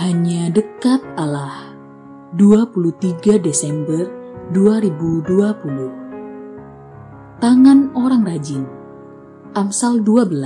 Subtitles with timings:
[0.00, 1.76] Hanya dekat Allah
[2.32, 4.08] 23 Desember
[4.48, 8.64] 2020 Tangan orang rajin
[9.52, 10.40] Amsal 12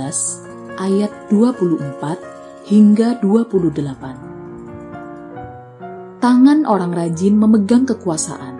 [0.75, 8.59] ayat 24 hingga 28 Tangan orang rajin memegang kekuasaan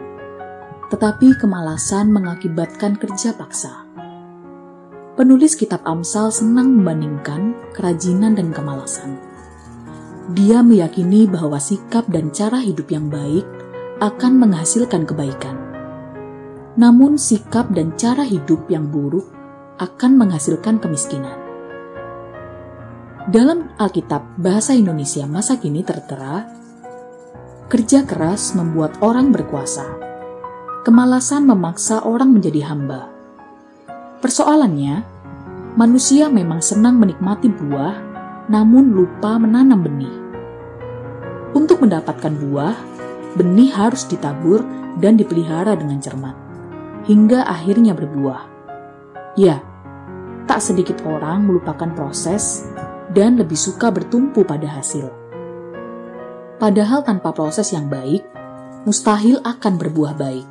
[0.88, 3.84] tetapi kemalasan mengakibatkan kerja paksa.
[5.20, 9.35] Penulis kitab Amsal senang membandingkan kerajinan dan kemalasan.
[10.34, 13.46] Dia meyakini bahwa sikap dan cara hidup yang baik
[14.02, 15.54] akan menghasilkan kebaikan.
[16.76, 19.30] Namun sikap dan cara hidup yang buruk
[19.78, 21.38] akan menghasilkan kemiskinan.
[23.30, 26.46] Dalam Alkitab bahasa Indonesia masa kini tertera,
[27.70, 30.06] kerja keras membuat orang berkuasa
[30.86, 33.10] kemalasan memaksa orang menjadi hamba.
[34.22, 35.02] Persoalannya,
[35.74, 38.15] manusia memang senang menikmati buah,
[38.46, 40.16] namun lupa menanam benih.
[41.56, 42.76] Untuk mendapatkan buah,
[43.40, 44.62] benih harus ditabur
[45.00, 46.36] dan dipelihara dengan cermat,
[47.08, 48.42] hingga akhirnya berbuah.
[49.36, 49.60] Ya,
[50.46, 52.70] tak sedikit orang melupakan proses
[53.12, 55.10] dan lebih suka bertumpu pada hasil.
[56.56, 58.24] Padahal tanpa proses yang baik,
[58.88, 60.48] mustahil akan berbuah baik.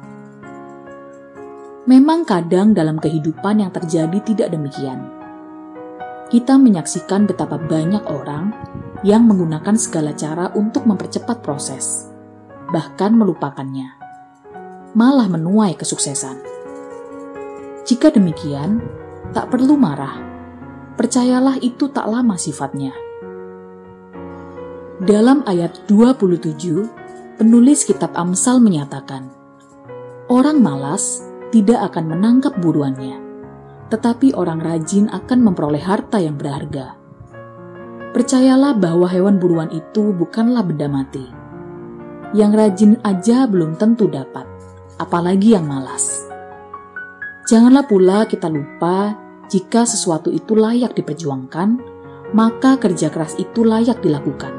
[1.85, 5.24] Memang kadang dalam kehidupan yang terjadi tidak demikian.
[6.35, 8.51] Kita menyaksikan betapa banyak orang
[9.07, 12.11] yang menggunakan segala cara untuk mempercepat proses,
[12.75, 13.95] bahkan melupakannya,
[14.99, 16.43] malah menuai kesuksesan.
[17.87, 18.83] Jika demikian,
[19.31, 20.19] tak perlu marah.
[20.99, 22.91] Percayalah itu tak lama sifatnya.
[25.07, 29.31] Dalam ayat 27, penulis kitab Amsal menyatakan,
[30.27, 31.23] Orang malas
[31.55, 33.23] tidak akan menangkap buruannya,
[33.89, 36.97] tetapi orang rajin akan memperoleh harta yang berharga.
[38.15, 41.27] Percayalah bahwa hewan buruan itu bukanlah benda mati.
[42.35, 44.47] Yang rajin aja belum tentu dapat,
[45.03, 46.27] apalagi yang malas.
[47.51, 49.19] Janganlah pula kita lupa
[49.51, 51.69] jika sesuatu itu layak diperjuangkan,
[52.33, 54.51] maka kerja keras itu layak dilakukan.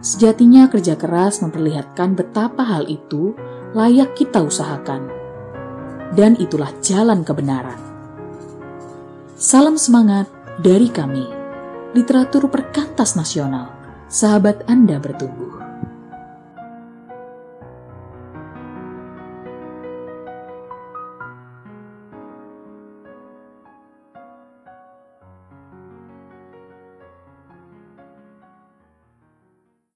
[0.00, 3.36] Sejatinya kerja keras memperlihatkan betapa hal itu
[3.76, 5.06] layak kita usahakan
[6.14, 7.89] dan itulah jalan kebenaran.
[9.40, 10.28] Salam semangat
[10.60, 11.24] dari kami,
[11.96, 13.72] literatur perkantas nasional,
[14.12, 15.69] sahabat Anda bertumbuh.